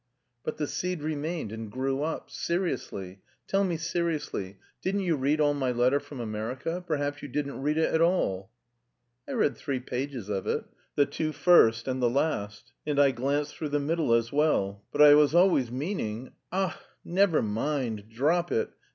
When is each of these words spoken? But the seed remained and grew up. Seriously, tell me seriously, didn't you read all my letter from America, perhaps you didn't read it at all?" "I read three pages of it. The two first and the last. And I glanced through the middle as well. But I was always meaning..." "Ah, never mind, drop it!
But 0.43 0.57
the 0.57 0.65
seed 0.65 1.03
remained 1.03 1.51
and 1.51 1.71
grew 1.71 2.01
up. 2.01 2.31
Seriously, 2.31 3.21
tell 3.45 3.63
me 3.63 3.77
seriously, 3.77 4.57
didn't 4.81 5.01
you 5.01 5.15
read 5.15 5.39
all 5.39 5.53
my 5.53 5.69
letter 5.71 5.99
from 5.99 6.19
America, 6.19 6.83
perhaps 6.87 7.21
you 7.21 7.27
didn't 7.27 7.61
read 7.61 7.77
it 7.77 7.93
at 7.93 8.01
all?" 8.01 8.49
"I 9.29 9.33
read 9.33 9.55
three 9.55 9.79
pages 9.79 10.27
of 10.27 10.47
it. 10.47 10.63
The 10.95 11.05
two 11.05 11.31
first 11.31 11.87
and 11.87 12.01
the 12.01 12.09
last. 12.09 12.73
And 12.83 12.99
I 12.99 13.11
glanced 13.11 13.55
through 13.55 13.69
the 13.69 13.79
middle 13.79 14.11
as 14.15 14.31
well. 14.33 14.83
But 14.91 15.03
I 15.03 15.13
was 15.13 15.35
always 15.35 15.69
meaning..." 15.69 16.31
"Ah, 16.51 16.81
never 17.05 17.43
mind, 17.43 18.05
drop 18.09 18.51
it! 18.51 18.71